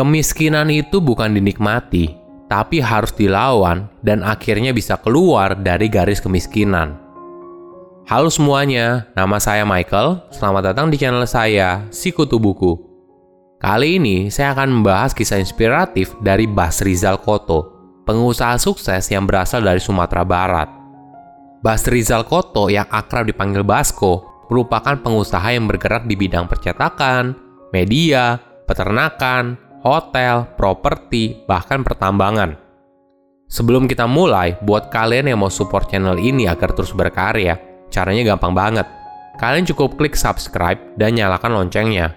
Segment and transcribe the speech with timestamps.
[0.00, 2.16] Kemiskinan itu bukan dinikmati,
[2.48, 6.96] tapi harus dilawan dan akhirnya bisa keluar dari garis kemiskinan.
[8.08, 10.24] Halo semuanya, nama saya Michael.
[10.32, 12.80] Selamat datang di channel saya, Sikutu Buku.
[13.60, 17.68] Kali ini saya akan membahas kisah inspiratif dari Bas Rizal Koto,
[18.08, 20.72] pengusaha sukses yang berasal dari Sumatera Barat.
[21.60, 27.36] Bas Rizal Koto yang akrab dipanggil Basko merupakan pengusaha yang bergerak di bidang percetakan,
[27.76, 32.56] media, peternakan, hotel, properti, bahkan pertambangan.
[33.50, 37.58] Sebelum kita mulai, buat kalian yang mau support channel ini agar terus berkarya,
[37.90, 38.86] caranya gampang banget.
[39.40, 42.14] Kalian cukup klik subscribe dan nyalakan loncengnya.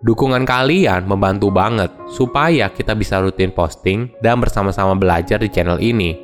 [0.00, 6.16] Dukungan kalian membantu banget supaya kita bisa rutin posting dan bersama-sama belajar di channel ini.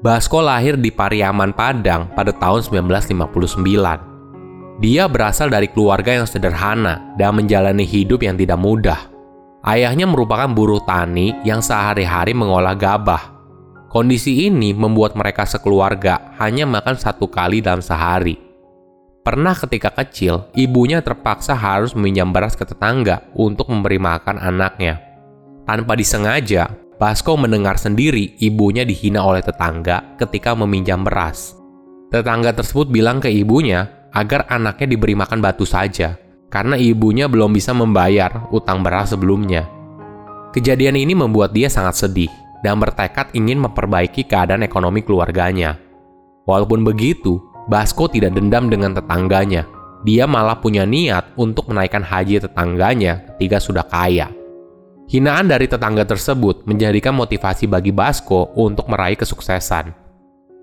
[0.00, 4.80] Basko lahir di Pariaman, Padang pada tahun 1959.
[4.80, 9.09] Dia berasal dari keluarga yang sederhana dan menjalani hidup yang tidak mudah.
[9.60, 13.36] Ayahnya merupakan buruh tani yang sehari-hari mengolah gabah.
[13.92, 18.40] Kondisi ini membuat mereka sekeluarga hanya makan satu kali dalam sehari.
[19.20, 24.96] Pernah ketika kecil, ibunya terpaksa harus meminjam beras ke tetangga untuk memberi makan anaknya.
[25.68, 31.56] Tanpa disengaja, Basko mendengar sendiri ibunya dihina oleh tetangga ketika meminjam beras.
[32.12, 36.20] Tetangga tersebut bilang ke ibunya agar anaknya diberi makan batu saja,
[36.50, 39.70] karena ibunya belum bisa membayar utang beras sebelumnya.
[40.50, 42.30] Kejadian ini membuat dia sangat sedih
[42.66, 45.78] dan bertekad ingin memperbaiki keadaan ekonomi keluarganya.
[46.44, 47.38] Walaupun begitu,
[47.70, 49.64] Basko tidak dendam dengan tetangganya.
[50.02, 54.32] Dia malah punya niat untuk menaikkan haji tetangganya ketika sudah kaya.
[55.06, 59.99] Hinaan dari tetangga tersebut menjadikan motivasi bagi Basko untuk meraih kesuksesan.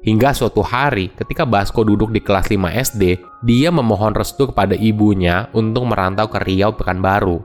[0.06, 3.03] Hingga suatu hari, ketika Basko duduk di kelas 5 SD,
[3.42, 7.42] dia memohon restu kepada ibunya untuk merantau ke Riau Pekanbaru.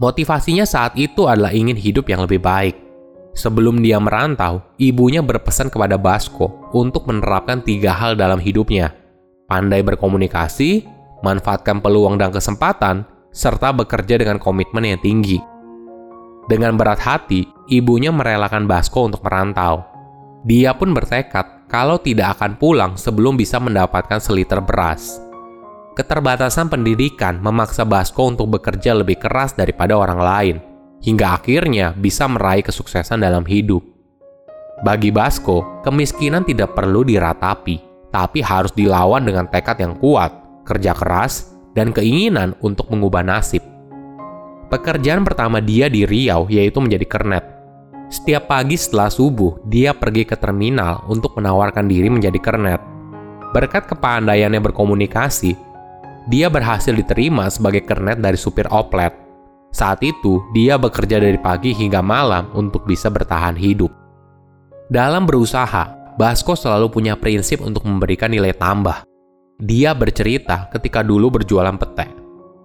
[0.00, 2.72] Motivasinya saat itu adalah ingin hidup yang lebih baik.
[3.36, 8.96] Sebelum dia merantau, ibunya berpesan kepada Basko untuk menerapkan tiga hal dalam hidupnya.
[9.46, 10.88] Pandai berkomunikasi,
[11.20, 15.38] manfaatkan peluang dan kesempatan, serta bekerja dengan komitmen yang tinggi.
[16.50, 19.89] Dengan berat hati, ibunya merelakan Basko untuk merantau.
[20.40, 25.20] Dia pun bertekad kalau tidak akan pulang sebelum bisa mendapatkan seliter beras.
[25.92, 30.56] Keterbatasan pendidikan memaksa Basko untuk bekerja lebih keras daripada orang lain,
[31.04, 33.84] hingga akhirnya bisa meraih kesuksesan dalam hidup.
[34.80, 40.32] Bagi Basko, kemiskinan tidak perlu diratapi, tapi harus dilawan dengan tekad yang kuat,
[40.64, 43.60] kerja keras, dan keinginan untuk mengubah nasib.
[44.72, 47.44] Pekerjaan pertama dia di Riau yaitu menjadi kernet,
[48.10, 52.82] setiap pagi setelah subuh, dia pergi ke terminal untuk menawarkan diri menjadi kernet.
[53.54, 55.54] Berkat kepandaiannya berkomunikasi,
[56.26, 59.14] dia berhasil diterima sebagai kernet dari supir oplet.
[59.70, 63.94] Saat itu, dia bekerja dari pagi hingga malam untuk bisa bertahan hidup.
[64.90, 69.06] Dalam berusaha, Basko selalu punya prinsip untuk memberikan nilai tambah.
[69.62, 72.10] Dia bercerita ketika dulu berjualan pete.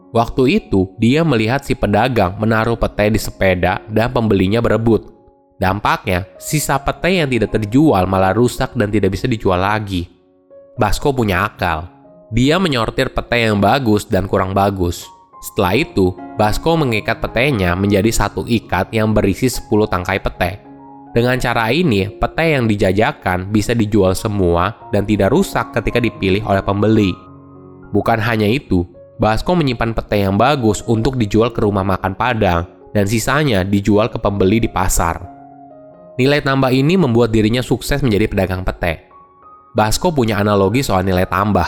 [0.10, 5.14] Waktu itu, dia melihat si pedagang menaruh pete di sepeda dan pembelinya berebut.
[5.56, 10.04] Dampaknya, sisa pete yang tidak terjual malah rusak dan tidak bisa dijual lagi.
[10.76, 11.88] Basko punya akal.
[12.36, 15.08] Dia menyortir pete yang bagus dan kurang bagus.
[15.40, 20.60] Setelah itu, Basko mengikat petenya menjadi satu ikat yang berisi 10 tangkai pete.
[21.16, 26.60] Dengan cara ini, pete yang dijajakan bisa dijual semua dan tidak rusak ketika dipilih oleh
[26.60, 27.16] pembeli.
[27.96, 28.84] Bukan hanya itu,
[29.16, 34.20] Basko menyimpan pete yang bagus untuk dijual ke rumah makan Padang dan sisanya dijual ke
[34.20, 35.35] pembeli di pasar.
[36.16, 39.12] Nilai tambah ini membuat dirinya sukses menjadi pedagang pete.
[39.76, 41.68] Basko punya analogi soal nilai tambah.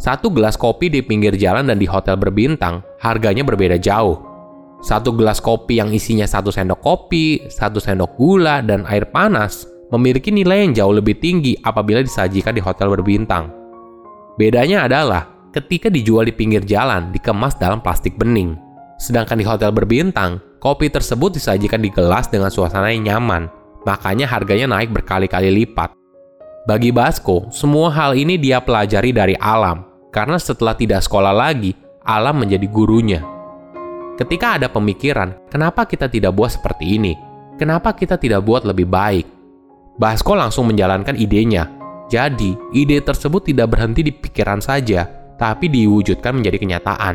[0.00, 4.24] Satu gelas kopi di pinggir jalan dan di hotel berbintang, harganya berbeda jauh.
[4.80, 10.32] Satu gelas kopi yang isinya satu sendok kopi, satu sendok gula, dan air panas memiliki
[10.32, 13.52] nilai yang jauh lebih tinggi apabila disajikan di hotel berbintang.
[14.40, 18.56] Bedanya adalah ketika dijual di pinggir jalan dikemas dalam plastik bening.
[18.96, 24.70] Sedangkan di hotel berbintang, kopi tersebut disajikan di gelas dengan suasana yang nyaman makanya harganya
[24.78, 25.94] naik berkali-kali lipat.
[26.68, 31.72] Bagi Basko, semua hal ini dia pelajari dari alam, karena setelah tidak sekolah lagi,
[32.04, 33.20] alam menjadi gurunya.
[34.18, 37.14] Ketika ada pemikiran, kenapa kita tidak buat seperti ini?
[37.56, 39.26] Kenapa kita tidak buat lebih baik?
[39.98, 41.66] Basko langsung menjalankan idenya.
[42.08, 45.06] Jadi, ide tersebut tidak berhenti di pikiran saja,
[45.38, 47.14] tapi diwujudkan menjadi kenyataan.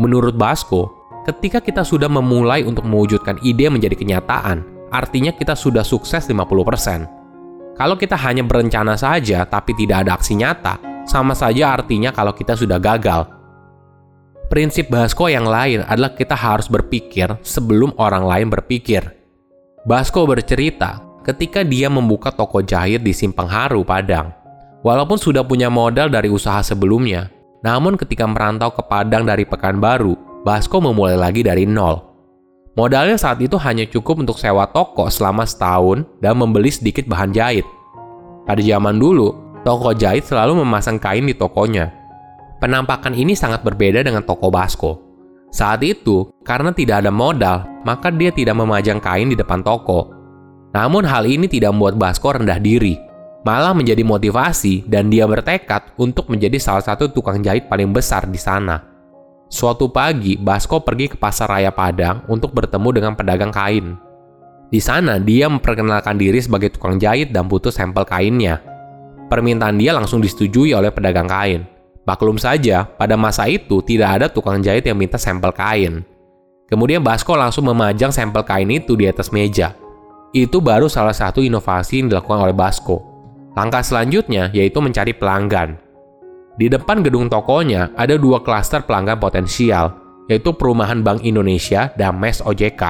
[0.00, 0.92] Menurut Basko,
[1.28, 7.78] ketika kita sudah memulai untuk mewujudkan ide menjadi kenyataan, artinya kita sudah sukses 50%.
[7.78, 12.58] Kalau kita hanya berencana saja tapi tidak ada aksi nyata, sama saja artinya kalau kita
[12.58, 13.26] sudah gagal.
[14.50, 19.06] Prinsip Basko yang lain adalah kita harus berpikir sebelum orang lain berpikir.
[19.86, 24.34] Basko bercerita ketika dia membuka toko jahit di Simpang Haru, Padang.
[24.82, 27.30] Walaupun sudah punya modal dari usaha sebelumnya,
[27.62, 32.09] namun ketika merantau ke Padang dari Pekanbaru, Basko memulai lagi dari nol.
[32.78, 37.66] Modalnya saat itu hanya cukup untuk sewa toko selama setahun dan membeli sedikit bahan jahit.
[38.46, 39.34] Pada zaman dulu,
[39.66, 42.00] toko jahit selalu memasang kain di tokonya,
[42.60, 45.00] Penampakan ini sangat berbeda dengan toko Basko.
[45.48, 50.12] Saat itu, karena tidak ada modal, maka dia tidak memajang kain di depan toko.
[50.76, 53.00] Namun hal ini tidak membuat Basko rendah diri,
[53.48, 58.36] malah menjadi motivasi dan dia bertekad untuk menjadi salah satu tukang jahit paling besar di
[58.36, 58.89] sana.
[59.50, 63.98] Suatu pagi, Basko pergi ke pasar raya Padang untuk bertemu dengan pedagang kain.
[64.70, 68.62] Di sana, dia memperkenalkan diri sebagai tukang jahit dan butuh sampel kainnya.
[69.26, 71.66] Permintaan dia langsung disetujui oleh pedagang kain.
[72.06, 76.06] Maklum saja, pada masa itu tidak ada tukang jahit yang minta sampel kain.
[76.70, 79.74] Kemudian Basko langsung memajang sampel kain itu di atas meja.
[80.30, 83.02] Itu baru salah satu inovasi yang dilakukan oleh Basko.
[83.58, 85.89] Langkah selanjutnya yaitu mencari pelanggan.
[86.60, 89.96] Di depan gedung tokonya ada dua klaster pelanggan potensial,
[90.28, 92.82] yaitu Perumahan Bank Indonesia dan MES OJK.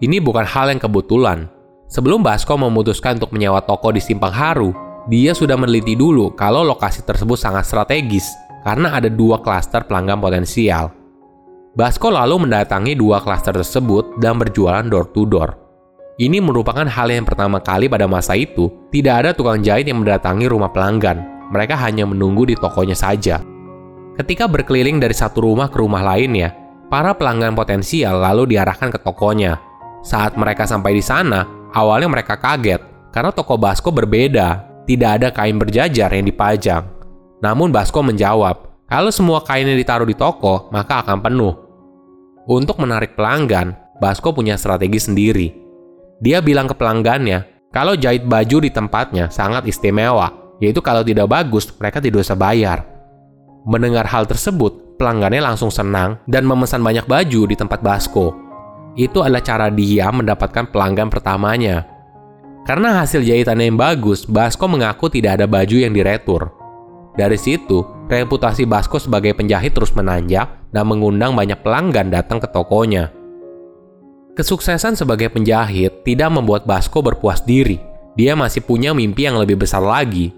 [0.00, 1.52] Ini bukan hal yang kebetulan.
[1.92, 4.72] Sebelum Basko memutuskan untuk menyewa toko di Simpang Haru,
[5.04, 8.24] dia sudah meneliti dulu kalau lokasi tersebut sangat strategis
[8.64, 10.88] karena ada dua klaster pelanggan potensial.
[11.76, 15.60] Basko lalu mendatangi dua klaster tersebut dan berjualan door to door.
[16.16, 20.48] Ini merupakan hal yang pertama kali pada masa itu, tidak ada tukang jahit yang mendatangi
[20.48, 21.37] rumah pelanggan.
[21.48, 23.40] Mereka hanya menunggu di tokonya saja.
[24.18, 26.52] Ketika berkeliling dari satu rumah ke rumah lainnya,
[26.88, 29.60] para pelanggan potensial lalu diarahkan ke tokonya.
[30.02, 32.80] Saat mereka sampai di sana, awalnya mereka kaget
[33.12, 36.84] karena toko Basko berbeda tidak ada kain berjajar yang dipajang.
[37.44, 41.54] Namun Basko menjawab, kalau semua kainnya ditaruh di toko, maka akan penuh.
[42.48, 45.48] Untuk menarik pelanggan, Basko punya strategi sendiri.
[46.24, 51.70] Dia bilang ke pelanggannya, kalau jahit baju di tempatnya sangat istimewa, yaitu kalau tidak bagus,
[51.78, 52.86] mereka tidak usah bayar.
[53.66, 58.34] Mendengar hal tersebut, pelanggannya langsung senang dan memesan banyak baju di tempat Basko.
[58.98, 61.86] Itu adalah cara dia mendapatkan pelanggan pertamanya.
[62.66, 66.52] Karena hasil jahitannya yang bagus, Basko mengaku tidak ada baju yang diretur.
[67.14, 73.10] Dari situ, reputasi Basko sebagai penjahit terus menanjak dan mengundang banyak pelanggan datang ke tokonya.
[74.38, 77.82] Kesuksesan sebagai penjahit tidak membuat Basko berpuas diri.
[78.14, 80.30] Dia masih punya mimpi yang lebih besar lagi.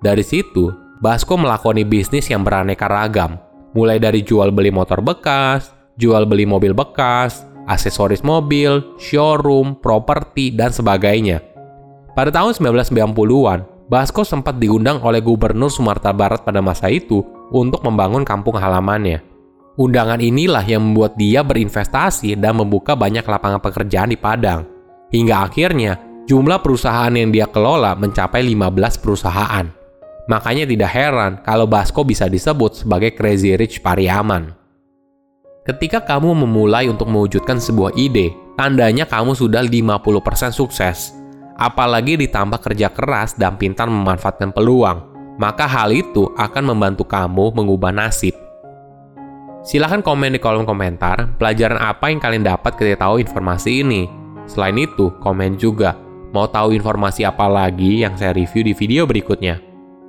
[0.00, 3.36] Dari situ, Basko melakoni bisnis yang beraneka ragam,
[3.76, 10.72] mulai dari jual beli motor bekas, jual beli mobil bekas, aksesoris mobil, showroom, properti, dan
[10.72, 11.44] sebagainya.
[12.16, 17.20] Pada tahun 1990-an, Basko sempat diundang oleh Gubernur Sumatera Barat pada masa itu
[17.52, 19.20] untuk membangun kampung halamannya.
[19.76, 24.64] Undangan inilah yang membuat dia berinvestasi dan membuka banyak lapangan pekerjaan di Padang.
[25.10, 25.96] Hingga akhirnya,
[26.28, 29.79] jumlah perusahaan yang dia kelola mencapai 15 perusahaan.
[30.30, 34.54] Makanya tidak heran kalau Basko bisa disebut sebagai Crazy Rich Pariaman.
[35.66, 41.20] Ketika kamu memulai untuk mewujudkan sebuah ide, tandanya kamu sudah 50% sukses
[41.60, 45.04] apalagi ditambah kerja keras dan pintar memanfaatkan peluang,
[45.36, 48.32] maka hal itu akan membantu kamu mengubah nasib.
[49.60, 54.08] Silahkan komen di kolom komentar pelajaran apa yang kalian dapat ketika tahu informasi ini.
[54.48, 56.00] Selain itu, komen juga
[56.32, 59.69] mau tahu informasi apa lagi yang saya review di video berikutnya.